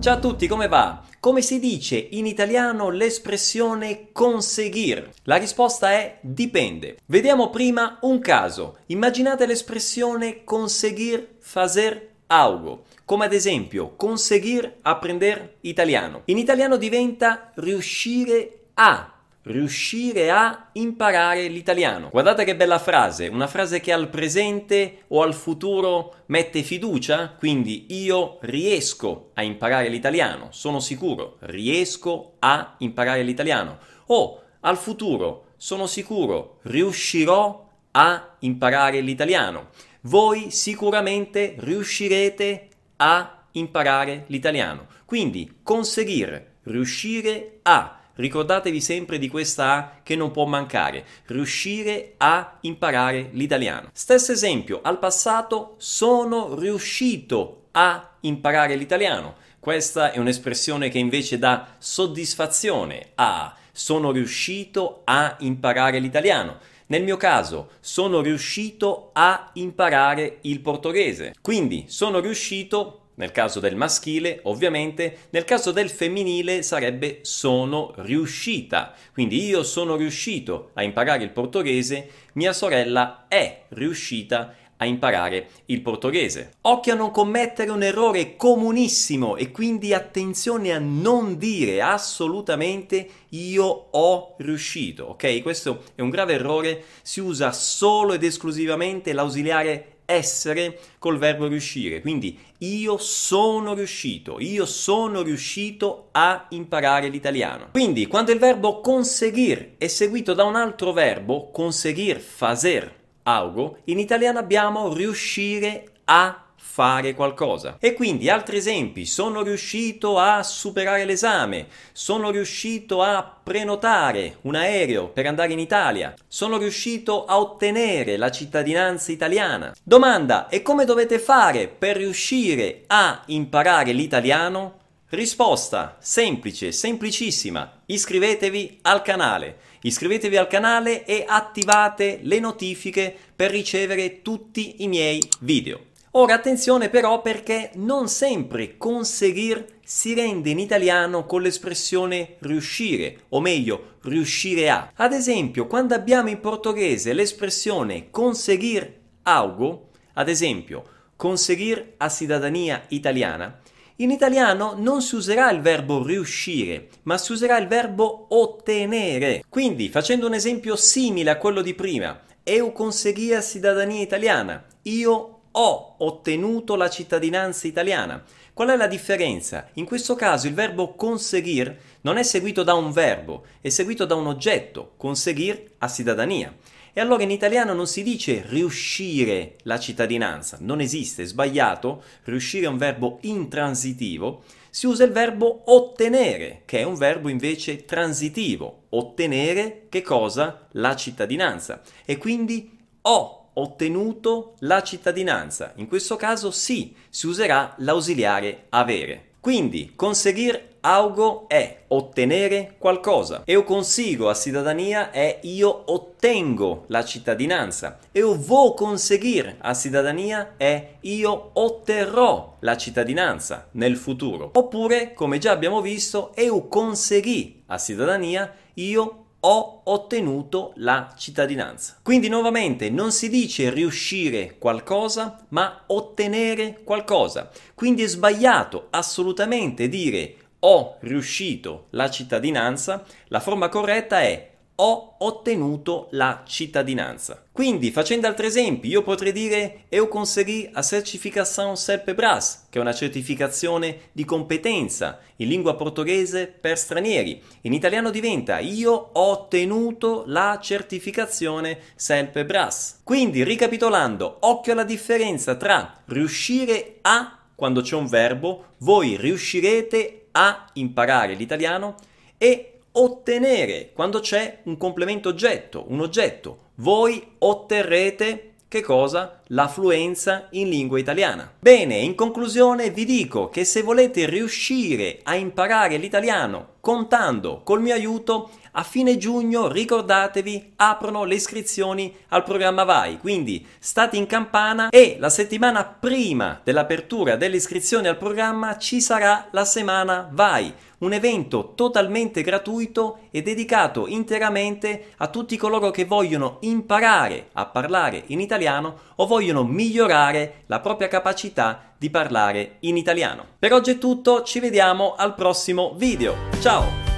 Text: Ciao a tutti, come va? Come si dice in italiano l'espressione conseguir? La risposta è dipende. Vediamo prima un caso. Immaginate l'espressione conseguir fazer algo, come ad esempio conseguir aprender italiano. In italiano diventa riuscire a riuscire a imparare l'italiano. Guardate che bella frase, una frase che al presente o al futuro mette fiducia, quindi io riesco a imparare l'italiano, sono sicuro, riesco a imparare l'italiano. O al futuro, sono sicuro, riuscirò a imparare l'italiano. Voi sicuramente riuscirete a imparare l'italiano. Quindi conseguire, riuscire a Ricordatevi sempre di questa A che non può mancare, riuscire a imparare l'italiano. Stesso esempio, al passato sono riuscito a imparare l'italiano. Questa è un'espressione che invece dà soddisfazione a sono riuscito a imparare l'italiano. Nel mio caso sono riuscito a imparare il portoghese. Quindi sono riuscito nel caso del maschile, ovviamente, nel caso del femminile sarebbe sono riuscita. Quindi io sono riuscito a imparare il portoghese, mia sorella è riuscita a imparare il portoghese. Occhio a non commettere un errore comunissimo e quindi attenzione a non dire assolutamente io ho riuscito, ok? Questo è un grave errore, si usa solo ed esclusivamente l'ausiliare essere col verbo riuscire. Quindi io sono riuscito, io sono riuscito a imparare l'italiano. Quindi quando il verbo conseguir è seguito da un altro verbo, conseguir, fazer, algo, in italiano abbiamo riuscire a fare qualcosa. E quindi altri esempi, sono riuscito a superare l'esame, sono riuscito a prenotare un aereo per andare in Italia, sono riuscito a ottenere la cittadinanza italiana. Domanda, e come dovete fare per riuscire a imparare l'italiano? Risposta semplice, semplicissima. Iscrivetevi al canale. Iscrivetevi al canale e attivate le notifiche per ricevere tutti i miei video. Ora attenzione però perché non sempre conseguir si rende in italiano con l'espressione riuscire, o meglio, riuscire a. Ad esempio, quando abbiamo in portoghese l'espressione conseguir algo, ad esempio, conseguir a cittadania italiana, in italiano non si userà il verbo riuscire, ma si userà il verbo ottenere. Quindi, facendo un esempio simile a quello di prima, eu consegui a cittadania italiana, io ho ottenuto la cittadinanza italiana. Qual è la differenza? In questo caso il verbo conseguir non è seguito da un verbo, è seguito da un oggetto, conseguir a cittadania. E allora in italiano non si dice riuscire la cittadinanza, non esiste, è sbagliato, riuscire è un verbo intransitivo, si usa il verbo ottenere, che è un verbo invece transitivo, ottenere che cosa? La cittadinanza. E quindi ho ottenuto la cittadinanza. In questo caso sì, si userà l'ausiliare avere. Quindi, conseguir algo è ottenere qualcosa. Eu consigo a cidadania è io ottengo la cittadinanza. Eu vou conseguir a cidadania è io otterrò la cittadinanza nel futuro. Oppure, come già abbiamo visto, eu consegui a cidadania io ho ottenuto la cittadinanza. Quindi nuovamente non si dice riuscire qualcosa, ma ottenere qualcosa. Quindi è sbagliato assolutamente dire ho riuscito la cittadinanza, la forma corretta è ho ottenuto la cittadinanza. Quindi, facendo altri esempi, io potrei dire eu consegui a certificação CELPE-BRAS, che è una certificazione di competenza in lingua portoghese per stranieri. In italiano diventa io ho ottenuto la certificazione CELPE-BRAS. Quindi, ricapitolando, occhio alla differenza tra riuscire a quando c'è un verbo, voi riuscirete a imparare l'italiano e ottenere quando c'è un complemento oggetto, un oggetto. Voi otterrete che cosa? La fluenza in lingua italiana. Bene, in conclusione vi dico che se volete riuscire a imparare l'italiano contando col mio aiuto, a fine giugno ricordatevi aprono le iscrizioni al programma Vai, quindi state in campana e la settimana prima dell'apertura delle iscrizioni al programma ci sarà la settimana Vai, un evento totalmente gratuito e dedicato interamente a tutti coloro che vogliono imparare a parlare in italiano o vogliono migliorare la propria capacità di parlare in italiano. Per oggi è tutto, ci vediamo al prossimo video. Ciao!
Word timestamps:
Ciao 0.00 0.14
a 0.14 0.18
tutti, 0.18 0.48
come 0.48 0.66
va? 0.66 1.02
Come 1.20 1.42
si 1.42 1.58
dice 1.58 1.98
in 1.98 2.24
italiano 2.24 2.88
l'espressione 2.88 4.12
conseguir? 4.12 5.10
La 5.24 5.36
risposta 5.36 5.90
è 5.90 6.16
dipende. 6.22 6.96
Vediamo 7.04 7.50
prima 7.50 7.98
un 8.00 8.18
caso. 8.20 8.78
Immaginate 8.86 9.44
l'espressione 9.44 10.42
conseguir 10.42 11.36
fazer 11.40 12.12
algo, 12.28 12.84
come 13.04 13.26
ad 13.26 13.34
esempio 13.34 13.92
conseguir 13.94 14.78
aprender 14.80 15.56
italiano. 15.60 16.22
In 16.24 16.38
italiano 16.38 16.78
diventa 16.78 17.52
riuscire 17.56 18.68
a 18.72 19.19
riuscire 19.42 20.30
a 20.30 20.70
imparare 20.72 21.48
l'italiano. 21.48 22.08
Guardate 22.10 22.44
che 22.44 22.56
bella 22.56 22.78
frase, 22.78 23.28
una 23.28 23.46
frase 23.46 23.80
che 23.80 23.92
al 23.92 24.08
presente 24.08 25.04
o 25.08 25.22
al 25.22 25.34
futuro 25.34 26.16
mette 26.26 26.62
fiducia, 26.62 27.30
quindi 27.30 27.86
io 27.88 28.38
riesco 28.42 29.30
a 29.34 29.42
imparare 29.42 29.88
l'italiano, 29.88 30.48
sono 30.50 30.80
sicuro, 30.80 31.38
riesco 31.40 32.34
a 32.40 32.74
imparare 32.78 33.22
l'italiano. 33.22 33.78
O 34.06 34.42
al 34.60 34.76
futuro, 34.76 35.46
sono 35.56 35.86
sicuro, 35.86 36.58
riuscirò 36.62 37.68
a 37.92 38.36
imparare 38.40 39.00
l'italiano. 39.00 39.68
Voi 40.02 40.50
sicuramente 40.50 41.54
riuscirete 41.58 42.68
a 42.96 43.44
imparare 43.52 44.24
l'italiano. 44.28 44.86
Quindi 45.04 45.58
conseguire, 45.62 46.58
riuscire 46.64 47.58
a 47.62 47.99
Ricordatevi 48.14 48.80
sempre 48.80 49.18
di 49.18 49.28
questa 49.28 49.72
A 49.72 50.00
che 50.02 50.16
non 50.16 50.30
può 50.30 50.44
mancare, 50.44 51.04
riuscire 51.26 52.14
a 52.18 52.58
imparare 52.62 53.30
l'italiano. 53.32 53.90
Stesso 53.92 54.32
esempio, 54.32 54.80
al 54.82 54.98
passato 54.98 55.74
sono 55.78 56.54
riuscito 56.54 57.68
a 57.72 58.16
imparare 58.20 58.76
l'italiano. 58.76 59.36
Questa 59.58 60.12
è 60.12 60.18
un'espressione 60.18 60.88
che 60.88 60.98
invece 60.98 61.38
dà 61.38 61.76
soddisfazione 61.78 63.10
a 63.14 63.54
sono 63.72 64.10
riuscito 64.10 65.02
a 65.04 65.36
imparare 65.40 65.98
l'italiano. 65.98 66.58
Nel 66.86 67.04
mio 67.04 67.16
caso 67.16 67.70
sono 67.80 68.20
riuscito 68.20 69.10
a 69.12 69.50
imparare 69.54 70.38
il 70.42 70.60
portoghese. 70.60 71.34
Quindi 71.40 71.84
sono 71.88 72.18
riuscito 72.18 72.99
nel 73.20 73.32
caso 73.32 73.60
del 73.60 73.76
maschile, 73.76 74.40
ovviamente, 74.44 75.26
nel 75.30 75.44
caso 75.44 75.72
del 75.72 75.90
femminile 75.90 76.62
sarebbe 76.62 77.18
sono 77.20 77.92
riuscita. 77.98 78.94
Quindi 79.12 79.44
io 79.44 79.62
sono 79.62 79.96
riuscito 79.96 80.70
a 80.72 80.82
imparare 80.82 81.22
il 81.22 81.30
portoghese, 81.30 82.08
mia 82.32 82.54
sorella 82.54 83.26
è 83.28 83.64
riuscita 83.68 84.54
a 84.78 84.86
imparare 84.86 85.48
il 85.66 85.82
portoghese. 85.82 86.52
Occhio 86.62 86.94
a 86.94 86.96
non 86.96 87.10
commettere 87.10 87.70
un 87.70 87.82
errore 87.82 88.36
comunissimo 88.36 89.36
e 89.36 89.50
quindi 89.50 89.92
attenzione 89.92 90.72
a 90.72 90.78
non 90.78 91.36
dire 91.36 91.82
assolutamente 91.82 93.06
io 93.28 93.66
ho 93.90 94.36
riuscito, 94.38 95.04
ok? 95.04 95.42
Questo 95.42 95.82
è 95.94 96.00
un 96.00 96.08
grave 96.08 96.32
errore, 96.32 96.84
si 97.02 97.20
usa 97.20 97.52
solo 97.52 98.14
ed 98.14 98.24
esclusivamente 98.24 99.12
l'ausiliare 99.12 99.99
essere 100.10 100.78
col 100.98 101.18
verbo 101.18 101.46
riuscire. 101.46 102.00
Quindi 102.00 102.38
io 102.58 102.98
sono 102.98 103.74
riuscito, 103.74 104.38
io 104.40 104.66
sono 104.66 105.22
riuscito 105.22 106.08
a 106.12 106.46
imparare 106.50 107.08
l'italiano. 107.08 107.68
Quindi 107.72 108.06
quando 108.06 108.32
il 108.32 108.38
verbo 108.38 108.80
conseguir 108.80 109.74
è 109.78 109.86
seguito 109.86 110.34
da 110.34 110.44
un 110.44 110.56
altro 110.56 110.92
verbo, 110.92 111.50
conseguir, 111.50 112.18
fazer, 112.18 112.98
algo, 113.22 113.78
in 113.84 113.98
italiano 113.98 114.38
abbiamo 114.38 114.92
riuscire 114.92 115.84
a 116.04 116.44
fare 116.72 117.14
qualcosa. 117.14 117.78
E 117.80 117.94
quindi 117.94 118.30
altri 118.30 118.58
esempi, 118.58 119.04
sono 119.04 119.42
riuscito 119.42 120.18
a 120.18 120.44
superare 120.44 121.04
l'esame, 121.04 121.66
sono 121.90 122.30
riuscito 122.30 123.02
a 123.02 123.38
prenotare 123.42 124.36
un 124.42 124.54
aereo 124.54 125.08
per 125.08 125.26
andare 125.26 125.52
in 125.52 125.58
Italia, 125.58 126.14
sono 126.28 126.58
riuscito 126.58 127.24
a 127.24 127.40
ottenere 127.40 128.16
la 128.16 128.30
cittadinanza 128.30 129.10
italiana. 129.10 129.74
Domanda, 129.82 130.48
e 130.48 130.62
come 130.62 130.84
dovete 130.84 131.18
fare 131.18 131.66
per 131.66 131.96
riuscire 131.96 132.84
a 132.86 133.24
imparare 133.26 133.90
l'italiano? 133.90 134.78
Risposta 135.08 135.96
semplice, 135.98 136.70
semplicissima. 136.70 137.80
Iscrivetevi 137.86 138.78
al 138.82 139.02
canale. 139.02 139.58
Iscrivetevi 139.82 140.36
al 140.36 140.46
canale 140.46 141.04
e 141.04 141.24
attivate 141.26 142.20
le 142.22 142.38
notifiche 142.38 143.16
per 143.34 143.50
ricevere 143.50 144.22
tutti 144.22 144.84
i 144.84 144.86
miei 144.86 145.20
video. 145.40 145.88
Ora 146.14 146.34
attenzione 146.34 146.88
però 146.88 147.22
perché 147.22 147.70
non 147.74 148.08
sempre 148.08 148.76
conseguir 148.76 149.64
si 149.84 150.12
rende 150.12 150.50
in 150.50 150.58
italiano 150.58 151.24
con 151.24 151.40
l'espressione 151.40 152.34
riuscire, 152.40 153.26
o 153.28 153.40
meglio, 153.40 153.98
riuscire 154.02 154.68
a. 154.70 154.90
Ad 154.92 155.12
esempio, 155.12 155.68
quando 155.68 155.94
abbiamo 155.94 156.28
in 156.28 156.40
portoghese 156.40 157.12
l'espressione 157.12 158.10
conseguir 158.10 158.92
algo, 159.22 159.90
ad 160.14 160.28
esempio, 160.28 160.82
conseguir 161.14 161.94
a 161.98 162.08
cittadania 162.08 162.82
italiana, 162.88 163.60
in 163.96 164.10
italiano 164.10 164.74
non 164.76 165.02
si 165.02 165.14
userà 165.14 165.48
il 165.52 165.60
verbo 165.60 166.04
riuscire, 166.04 166.88
ma 167.02 167.18
si 167.18 167.30
userà 167.30 167.56
il 167.58 167.68
verbo 167.68 168.26
ottenere. 168.30 169.44
Quindi, 169.48 169.88
facendo 169.88 170.26
un 170.26 170.34
esempio 170.34 170.74
simile 170.74 171.30
a 171.30 171.38
quello 171.38 171.62
di 171.62 171.74
prima, 171.74 172.20
eu 172.42 172.72
consegui 172.72 173.32
a 173.32 173.40
cittadania 173.40 174.02
italiana, 174.02 174.64
io 174.82 175.39
ho 175.52 175.94
ottenuto 175.98 176.76
la 176.76 176.88
cittadinanza 176.88 177.66
italiana. 177.66 178.22
Qual 178.52 178.68
è 178.68 178.76
la 178.76 178.86
differenza? 178.86 179.68
In 179.74 179.84
questo 179.84 180.14
caso 180.14 180.46
il 180.46 180.54
verbo 180.54 180.94
conseguir 180.94 181.76
non 182.02 182.16
è 182.16 182.22
seguito 182.22 182.62
da 182.62 182.74
un 182.74 182.92
verbo, 182.92 183.44
è 183.60 183.68
seguito 183.68 184.04
da 184.04 184.14
un 184.14 184.26
oggetto, 184.26 184.92
conseguir 184.96 185.72
a 185.78 185.88
cittadania. 185.88 186.54
E 186.92 187.00
allora 187.00 187.22
in 187.22 187.30
italiano 187.30 187.72
non 187.72 187.86
si 187.86 188.02
dice 188.02 188.44
riuscire 188.48 189.56
la 189.62 189.78
cittadinanza, 189.78 190.58
non 190.60 190.80
esiste, 190.80 191.22
è 191.22 191.26
sbagliato, 191.26 192.02
riuscire 192.24 192.66
è 192.66 192.68
un 192.68 192.78
verbo 192.78 193.18
intransitivo, 193.22 194.42
si 194.70 194.86
usa 194.86 195.04
il 195.04 195.12
verbo 195.12 195.62
ottenere, 195.66 196.62
che 196.64 196.80
è 196.80 196.82
un 196.82 196.96
verbo 196.96 197.28
invece 197.28 197.84
transitivo, 197.84 198.84
ottenere 198.90 199.86
che 199.88 200.02
cosa? 200.02 200.66
La 200.72 200.96
cittadinanza. 200.96 201.80
E 202.04 202.18
quindi 202.18 202.76
ho 203.02 203.39
ottenuto 203.54 204.54
la 204.60 204.82
cittadinanza. 204.82 205.72
In 205.76 205.88
questo 205.88 206.16
caso 206.16 206.50
sì, 206.50 206.94
si 207.08 207.26
userà 207.26 207.74
l'ausiliare 207.78 208.66
avere. 208.70 209.30
Quindi, 209.40 209.92
conseguir 209.96 210.68
algo 210.80 211.46
è 211.48 211.84
ottenere 211.88 212.76
qualcosa. 212.78 213.42
Eu 213.46 213.64
consigo 213.64 214.28
a 214.28 214.34
cidadania 214.34 215.10
è 215.10 215.40
io 215.42 215.82
ottengo 215.86 216.84
la 216.88 217.04
cittadinanza. 217.04 217.98
Eu 218.12 218.34
vou 218.34 218.74
conseguir 218.74 219.56
a 219.60 219.74
cidadania 219.74 220.54
è 220.56 220.96
io 221.00 221.50
otterrò 221.54 222.56
la 222.60 222.76
cittadinanza 222.76 223.68
nel 223.72 223.96
futuro. 223.96 224.50
Oppure, 224.54 225.12
come 225.14 225.38
già 225.38 225.52
abbiamo 225.52 225.80
visto, 225.80 226.32
eu 226.34 226.68
consegui 226.68 227.62
a 227.66 227.78
cidadania 227.78 228.52
io 228.74 229.24
ho 229.40 229.80
ottenuto 229.84 230.72
la 230.76 231.14
cittadinanza. 231.16 231.96
Quindi 232.02 232.28
nuovamente 232.28 232.90
non 232.90 233.12
si 233.12 233.28
dice 233.28 233.70
riuscire 233.70 234.56
qualcosa, 234.58 235.46
ma 235.48 235.84
ottenere 235.86 236.80
qualcosa. 236.84 237.50
Quindi 237.74 238.02
è 238.02 238.06
sbagliato 238.06 238.88
assolutamente 238.90 239.88
dire 239.88 240.34
ho 240.60 240.96
riuscito 241.00 241.86
la 241.90 242.10
cittadinanza, 242.10 243.04
la 243.28 243.40
forma 243.40 243.68
corretta 243.68 244.20
è 244.20 244.49
ho 244.82 245.16
ottenuto 245.18 246.08
la 246.12 246.42
cittadinanza. 246.46 247.44
Quindi, 247.52 247.90
facendo 247.90 248.26
altri 248.26 248.46
esempi, 248.46 248.88
io 248.88 249.02
potrei 249.02 249.30
dire 249.30 249.84
eu 249.90 250.08
consegui 250.08 250.70
a 250.72 250.82
certificação 250.82 251.76
CELPE-BRAS, 251.76 252.68
che 252.70 252.78
è 252.78 252.80
una 252.80 252.94
certificazione 252.94 254.08
di 254.12 254.24
competenza 254.24 255.18
in 255.36 255.48
lingua 255.48 255.76
portoghese 255.76 256.46
per 256.46 256.78
stranieri. 256.78 257.42
In 257.62 257.74
italiano 257.74 258.10
diventa 258.10 258.58
io 258.58 258.92
ho 259.12 259.30
ottenuto 259.30 260.24
la 260.26 260.58
certificazione 260.62 261.78
CELPE-BRAS. 261.96 263.00
Quindi, 263.04 263.44
ricapitolando, 263.44 264.38
occhio 264.40 264.72
alla 264.72 264.84
differenza 264.84 265.56
tra 265.56 266.00
riuscire 266.06 267.00
a 267.02 267.38
quando 267.54 267.82
c'è 267.82 267.96
un 267.96 268.06
verbo, 268.06 268.68
voi 268.78 269.18
riuscirete 269.18 270.28
a 270.32 270.70
imparare 270.72 271.34
l'italiano 271.34 271.96
e 272.38 272.79
ottenere 272.92 273.90
quando 273.92 274.20
c'è 274.20 274.60
un 274.64 274.76
complemento 274.76 275.28
oggetto, 275.28 275.84
un 275.88 276.00
oggetto. 276.00 276.70
Voi 276.76 277.34
otterrete 277.38 278.54
che 278.68 278.80
cosa? 278.82 279.39
La 279.52 279.68
fluenza 279.68 280.46
in 280.50 280.68
lingua 280.68 280.98
italiana. 280.98 281.50
Bene, 281.58 281.96
in 281.96 282.14
conclusione 282.14 282.90
vi 282.90 283.04
dico 283.04 283.48
che 283.48 283.64
se 283.64 283.82
volete 283.82 284.26
riuscire 284.26 285.20
a 285.22 285.34
imparare 285.34 285.96
l'italiano 285.96 286.78
contando 286.80 287.60
col 287.62 287.82
mio 287.82 287.94
aiuto, 287.94 288.50
a 288.72 288.82
fine 288.82 289.18
giugno 289.18 289.68
ricordatevi 289.68 290.74
aprono 290.76 291.24
le 291.24 291.34
iscrizioni 291.34 292.14
al 292.28 292.44
programma 292.44 292.84
Vai, 292.84 293.18
quindi 293.18 293.66
state 293.78 294.16
in 294.16 294.26
campana 294.26 294.88
e 294.90 295.16
la 295.18 295.28
settimana 295.28 295.84
prima 295.84 296.60
dell'apertura 296.62 297.36
delle 297.36 297.56
iscrizioni 297.56 298.06
al 298.06 298.16
programma 298.16 298.78
ci 298.78 299.00
sarà 299.00 299.48
la 299.50 299.64
settimana 299.64 300.28
Vai, 300.32 300.72
un 300.98 301.12
evento 301.12 301.72
totalmente 301.74 302.42
gratuito 302.42 303.20
e 303.30 303.42
dedicato 303.42 304.06
interamente 304.06 305.12
a 305.16 305.28
tutti 305.28 305.56
coloro 305.56 305.90
che 305.90 306.04
vogliono 306.04 306.58
imparare 306.60 307.48
a 307.52 307.66
parlare 307.66 308.24
in 308.26 308.40
italiano 308.40 308.98
o 309.16 309.26
vogliono 309.40 309.64
migliorare 309.64 310.64
la 310.66 310.80
propria 310.80 311.08
capacità 311.08 311.94
di 311.96 312.10
parlare 312.10 312.76
in 312.80 312.98
italiano. 312.98 313.46
Per 313.58 313.72
oggi 313.72 313.92
è 313.92 313.98
tutto, 313.98 314.42
ci 314.42 314.60
vediamo 314.60 315.14
al 315.14 315.34
prossimo 315.34 315.94
video. 315.96 316.34
Ciao! 316.60 317.09